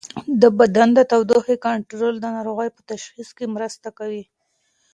د 0.41 0.43
بدن 0.59 0.87
د 0.97 0.99
تودوخې 1.11 1.55
کنټرول 1.65 2.15
د 2.19 2.25
ناروغۍ 2.35 2.69
په 2.75 2.81
تشخیص 2.91 3.29
کې 3.37 3.45
مرسته 3.55 3.87
کوي. 3.99 4.23